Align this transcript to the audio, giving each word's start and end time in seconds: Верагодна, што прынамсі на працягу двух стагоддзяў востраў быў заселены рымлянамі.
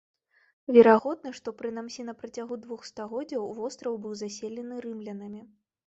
Верагодна, 0.77 1.33
што 1.41 1.53
прынамсі 1.59 2.07
на 2.09 2.17
працягу 2.23 2.59
двух 2.65 2.81
стагоддзяў 2.91 3.49
востраў 3.61 3.93
быў 4.07 4.13
заселены 4.27 4.85
рымлянамі. 4.89 5.41